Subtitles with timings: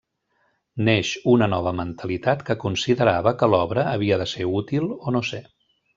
[0.87, 5.45] Neix una nova mentalitat que considerava que l'obra havia de ser útil o no ser.